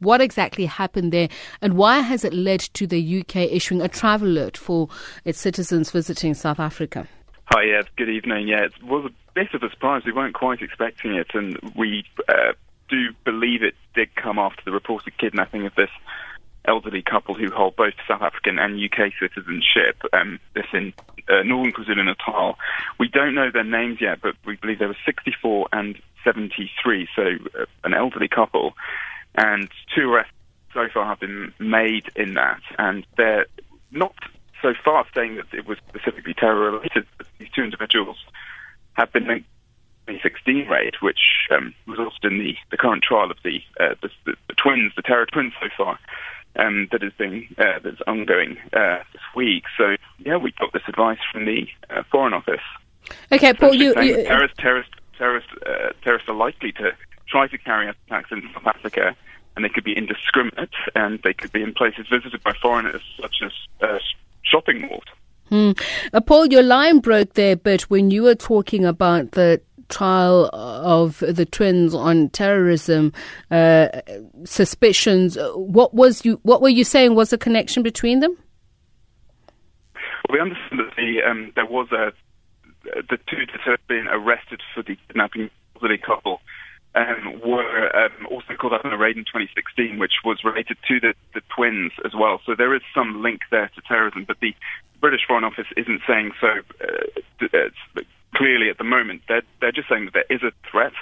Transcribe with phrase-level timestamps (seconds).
[0.00, 1.28] what exactly happened there,
[1.60, 4.88] and why has it led to the UK issuing a travel alert for
[5.24, 7.08] its citizens visiting South Africa?
[7.46, 8.48] Hi, yeah, good evening.
[8.48, 10.02] Yeah, it was a bit of a surprise.
[10.04, 12.52] We weren't quite expecting it, and we uh,
[12.88, 15.90] do believe it did come after the reported kidnapping of this
[16.66, 20.02] elderly couple who hold both South African and UK citizenship.
[20.12, 20.92] Um, this in
[21.28, 22.58] uh, northern KwaZulu-Natal.
[22.98, 27.22] We don't know their names yet, but we believe they were 64 and 73, so
[27.22, 28.74] uh, an elderly couple.
[29.36, 30.32] And two arrests
[30.72, 33.46] so far have been made in that, and they're
[33.90, 34.14] not
[34.62, 37.06] so far saying that it was specifically terror related.
[37.18, 38.16] But these two individuals
[38.94, 39.46] have been linked
[40.06, 43.94] to the 2016 raid, which um, resulted in the, the current trial of the, uh,
[44.02, 45.98] the, the, the twins, the terror twins so far
[46.58, 49.64] um, that has been uh, that's ongoing uh, this week.
[49.76, 52.60] So yeah, we got this advice from the uh, Foreign Office.
[53.30, 56.92] Okay, Paul, you, you terrorists, terrorists, terrorists, uh, terrorists are likely to
[57.28, 59.16] try to carry out attacks in South Africa,
[59.56, 63.36] and they could be indiscriminate, and they could be in places visited by foreigners, such
[63.42, 63.98] as uh,
[64.42, 65.04] shopping malls.
[65.48, 65.72] Hmm.
[66.12, 71.18] Uh, Paul, your line broke there but when you were talking about the trial of
[71.20, 73.12] the twins on terrorism
[73.50, 73.88] uh,
[74.44, 75.38] suspicions.
[75.54, 76.40] What was you?
[76.42, 78.36] What were you saying was a connection between them?
[80.28, 82.12] Well, we understand that the, um, there was a
[82.84, 86.40] the two that had been arrested for the kidnapping of the couple
[86.96, 90.98] um, were um, also caught up in a raid in 2016, which was related to
[90.98, 92.40] the, the twins as well.
[92.46, 94.54] So there is some link there to terrorism, but the
[95.00, 96.48] British Foreign Office isn't saying so
[96.82, 98.00] uh, uh
[98.34, 99.22] clearly at the moment.
[99.28, 100.92] They're, they're just saying that there is a threat,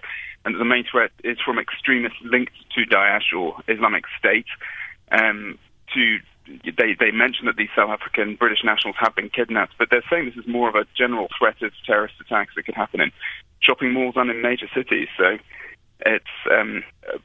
[0.45, 4.47] and the main threat is from extremists linked to Daesh or Islamic State.
[5.11, 5.59] Um,
[5.95, 6.19] to
[6.77, 10.27] they they mention that these South African British nationals have been kidnapped, but they're saying
[10.27, 13.13] this is more of a general threat of terrorist attacks that could happen in
[13.61, 15.09] shopping malls and in major cities.
[15.17, 15.39] So
[16.01, 16.83] it's um,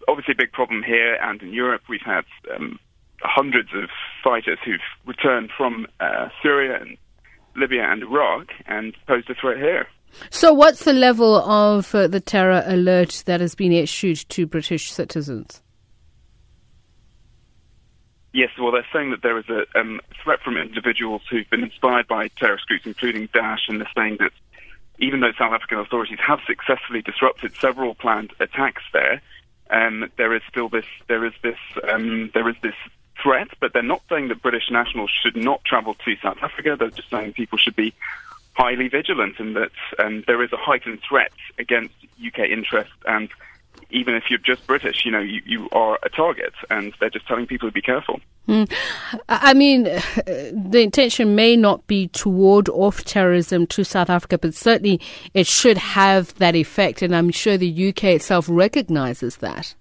[0.07, 1.83] obviously a big problem here and in Europe.
[1.89, 2.25] We've had
[2.55, 2.79] um,
[3.21, 3.89] hundreds of
[4.23, 6.97] fighters who've returned from uh, Syria and
[7.55, 9.87] Libya and Iraq and posed a threat here.
[10.31, 14.91] So, what's the level of uh, the terror alert that has been issued to British
[14.91, 15.61] citizens?
[18.33, 22.07] Yes, well, they're saying that there is a um, threat from individuals who've been inspired
[22.07, 24.31] by terrorist groups, including Daesh, and they're saying that
[24.99, 29.21] even though South African authorities have successfully disrupted several planned attacks there,
[29.69, 32.75] um, there is still this there is this um, there is this
[33.21, 33.49] threat.
[33.59, 36.75] But they're not saying that British nationals should not travel to South Africa.
[36.77, 37.93] They're just saying people should be
[38.53, 41.93] highly vigilant and that um, there is a heightened threat against
[42.25, 43.29] UK interests and
[43.91, 47.27] even if you're just British, you know, you, you are a target, and they're just
[47.27, 48.19] telling people to be careful.
[48.47, 48.71] Mm.
[49.27, 49.83] I mean,
[50.63, 55.01] the intention may not be to ward off terrorism to South Africa, but certainly
[55.33, 59.75] it should have that effect, and I'm sure the UK itself recognizes that.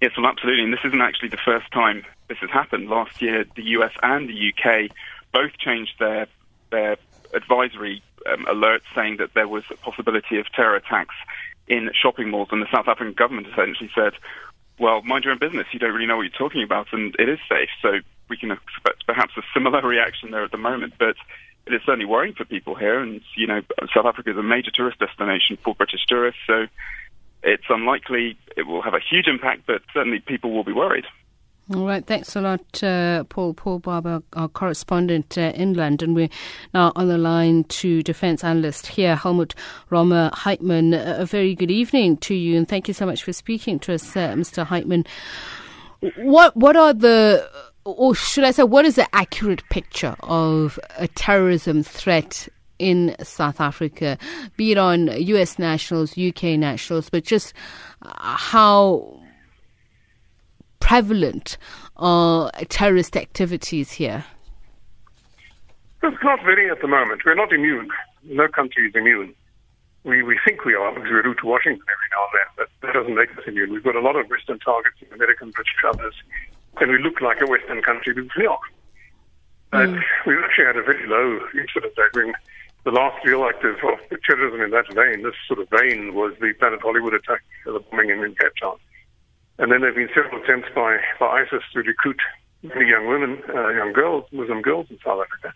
[0.00, 0.64] Yes, well, absolutely.
[0.64, 2.88] And this isn't actually the first time this has happened.
[2.88, 4.90] Last year, the US and the UK
[5.32, 6.26] both changed their
[6.70, 6.96] their
[7.34, 11.14] advisory um, alerts saying that there was a possibility of terror attacks
[11.68, 14.12] in shopping malls, and the South African government essentially said,
[14.78, 15.66] "Well, mind your own business.
[15.72, 18.50] You don't really know what you're talking about, and it is safe." So we can
[18.50, 21.16] expect perhaps a similar reaction there at the moment, but
[21.66, 23.00] it is certainly worrying for people here.
[23.00, 23.62] And you know,
[23.94, 26.66] South Africa is a major tourist destination for British tourists, so
[27.42, 31.04] it's unlikely it will have a huge impact, but certainly people will be worried.
[31.70, 33.54] All right, thanks a lot, uh, Paul.
[33.54, 36.12] Paul Barber, our correspondent uh, in London.
[36.12, 36.28] We're
[36.74, 39.54] now on the line to defence analyst here, Helmoed
[39.90, 40.92] Römer Heitman.
[40.92, 44.16] A very good evening to you, and thank you so much for speaking to us,
[44.16, 44.66] uh, Mr.
[44.66, 45.06] Heitman.
[46.16, 47.48] What what are the
[47.84, 52.48] or should I say, what is the accurate picture of a terrorism threat
[52.78, 54.18] in South Africa,
[54.56, 57.54] be it on US nationals, UK nationals, but just
[58.02, 59.21] how
[60.92, 61.56] prevalent
[61.96, 64.26] are terrorist activities here?
[66.02, 67.22] It's not very at the moment.
[67.24, 67.88] We're not immune.
[68.24, 69.34] No country is immune.
[70.04, 72.68] We, we think we are because we're route to Washington every now and then, but
[72.82, 73.72] that doesn't make us immune.
[73.72, 76.14] We've got a lot of Western targets, in American, British, others,
[76.78, 78.60] and we look like a Western country because we are.
[79.70, 80.02] But mm.
[80.26, 82.12] we've actually had a very low incidence rate.
[82.14, 82.34] I mean,
[82.84, 83.78] the last real act of
[84.28, 88.10] terrorism in that vein, this sort of vein, was the Planet Hollywood attack, the bombing
[88.10, 88.76] in Cape Town.
[89.62, 92.18] And then there have been several attempts by, by ISIS to recruit
[92.64, 95.54] many young women, uh, young girls, Muslim girls in South Africa,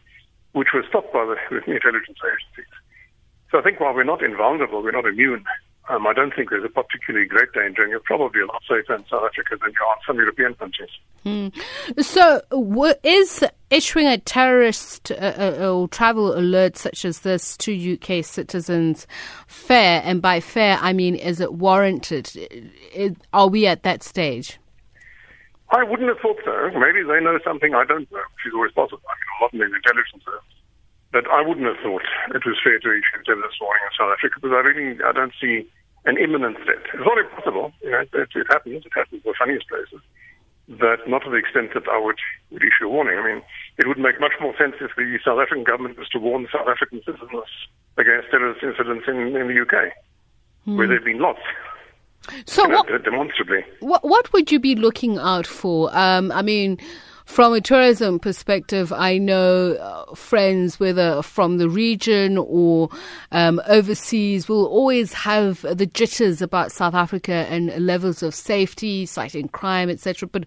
[0.53, 1.35] which was stopped by the,
[1.67, 2.71] intelligence agencies.
[3.51, 5.45] So I think while we're not invulnerable, we're not immune.
[5.89, 8.95] Um, I don't think there's a particularly great danger, and you're probably a lot safer
[8.95, 10.91] in South Africa than you are in some European countries.
[11.25, 11.49] Hmm.
[12.01, 12.43] So,
[13.03, 19.07] is issuing a terrorist uh, uh, or travel alert such as this to UK citizens
[19.47, 20.03] fair?
[20.05, 22.31] And by fair, I mean, is it warranted?
[23.33, 24.59] Are we at that stage?
[25.71, 26.71] I wouldn't have thought so.
[26.79, 29.03] Maybe they know something I don't know, which is always possible.
[29.09, 30.57] I mean, a lot in the intelligence service.
[31.11, 34.39] But I wouldn't have thought it was fair to issue terrorist warning in South Africa
[34.39, 35.67] because I really I don't see
[36.05, 36.87] an imminent threat.
[36.95, 37.73] It's not impossible.
[37.83, 38.87] You know, it, it happens.
[38.87, 39.99] It happens in the funniest places.
[40.69, 42.19] But not to the extent that I would,
[42.51, 43.19] would issue a warning.
[43.19, 43.43] I mean,
[43.79, 46.67] it would make much more sense if the South African government was to warn South
[46.67, 47.47] African citizens
[47.97, 49.93] against terrorist incidents in, in the UK,
[50.67, 50.77] mm.
[50.77, 51.41] where there have been lots.
[52.47, 53.65] So what, demonstrably.
[53.81, 55.97] What, what would you be looking out for?
[55.97, 56.79] Um, I mean,
[57.27, 62.89] from a tourism perspective, I know uh, friends, whether from the region or
[63.33, 69.49] um, overseas, will always have the jitters about South Africa and levels of safety, citing
[69.49, 70.29] crime, etc.
[70.29, 70.45] But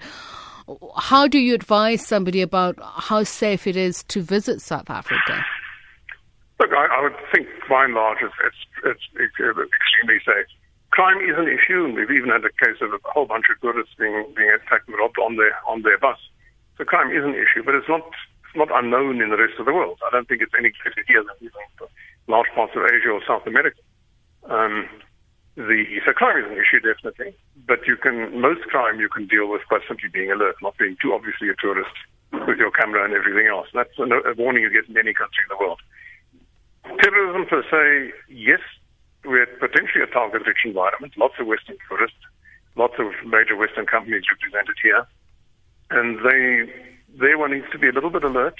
[0.97, 5.45] how do you advise somebody about how safe it is to visit South Africa?
[6.59, 8.33] Look, I, I would think by and large it's,
[8.83, 10.47] it's, it's extremely safe
[10.91, 13.61] crime is an issue, and we've even had a case of a whole bunch of
[13.61, 16.17] tourists being being attacked and robbed on their on their bus.
[16.79, 18.07] So crime is an issue, but it's not
[18.47, 19.99] it's not unknown in the rest of the world.
[19.99, 21.59] I don't think it's any greater here than even
[22.31, 23.83] large parts of Asia or South America.
[24.47, 24.87] Um,
[25.59, 27.35] the so crime is an issue definitely,
[27.67, 30.95] but you can most crime you can deal with by simply being alert, not being
[31.03, 31.91] too obviously a tourist
[32.47, 33.67] with your camera and everything else.
[33.75, 35.83] That's a, a warning you get in any country in the world.
[37.03, 38.63] Terrorism per se, yes,
[39.25, 41.11] we're potentially a target-rich environment.
[41.17, 42.23] Lots of Western tourists,
[42.79, 45.03] lots of major Western companies represented here
[45.89, 46.71] and they
[47.17, 48.55] there one needs to be a little bit alert.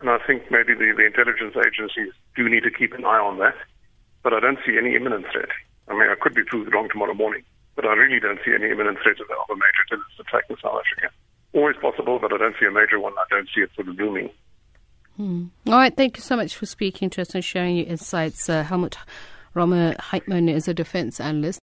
[0.00, 3.38] And I think maybe the, the intelligence agencies do need to keep an eye on
[3.38, 3.54] that.
[4.22, 5.48] But I don't see any imminent threat.
[5.88, 7.42] I mean, I could be proved wrong tomorrow morning,
[7.74, 10.80] but I really don't see any imminent threat of a major terrorist attack in South
[10.80, 11.14] Africa.
[11.52, 13.14] Always possible, but I don't see a major one.
[13.18, 14.30] I don't see it sort of looming.
[15.16, 15.46] Hmm.
[15.66, 18.48] All right, thank you so much for speaking to us and sharing your insights.
[18.48, 18.96] Uh, Helmoed
[19.56, 21.56] Römer Heitman is a defense analyst.